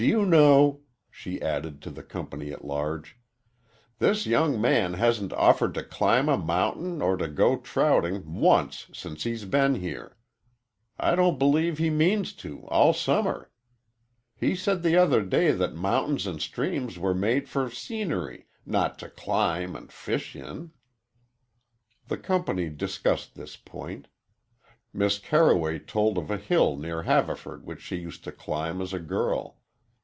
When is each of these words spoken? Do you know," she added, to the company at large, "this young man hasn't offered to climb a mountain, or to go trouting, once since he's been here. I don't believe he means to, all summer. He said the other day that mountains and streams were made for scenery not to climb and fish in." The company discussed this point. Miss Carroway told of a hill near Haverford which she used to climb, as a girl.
Do 0.01 0.07
you 0.07 0.25
know," 0.25 0.81
she 1.11 1.39
added, 1.43 1.79
to 1.83 1.91
the 1.91 2.01
company 2.01 2.51
at 2.51 2.65
large, 2.65 3.19
"this 3.99 4.25
young 4.25 4.59
man 4.59 4.95
hasn't 4.95 5.31
offered 5.33 5.75
to 5.75 5.83
climb 5.83 6.27
a 6.27 6.39
mountain, 6.39 7.03
or 7.03 7.17
to 7.17 7.27
go 7.27 7.57
trouting, 7.59 8.23
once 8.41 8.87
since 8.95 9.25
he's 9.25 9.45
been 9.45 9.75
here. 9.75 10.17
I 10.99 11.13
don't 11.13 11.37
believe 11.37 11.77
he 11.77 11.91
means 11.91 12.33
to, 12.37 12.65
all 12.69 12.93
summer. 12.93 13.51
He 14.35 14.55
said 14.55 14.81
the 14.81 14.95
other 14.97 15.21
day 15.21 15.51
that 15.51 15.75
mountains 15.75 16.25
and 16.25 16.41
streams 16.41 16.97
were 16.97 17.13
made 17.13 17.47
for 17.47 17.69
scenery 17.69 18.47
not 18.65 18.97
to 18.99 19.07
climb 19.07 19.75
and 19.75 19.91
fish 19.91 20.35
in." 20.35 20.71
The 22.07 22.17
company 22.17 22.69
discussed 22.71 23.35
this 23.35 23.55
point. 23.55 24.07
Miss 24.91 25.19
Carroway 25.19 25.77
told 25.77 26.17
of 26.17 26.31
a 26.31 26.37
hill 26.37 26.75
near 26.75 27.03
Haverford 27.03 27.67
which 27.67 27.81
she 27.81 27.97
used 27.97 28.23
to 28.23 28.31
climb, 28.31 28.81
as 28.81 28.93
a 28.93 28.99
girl. 28.99 29.59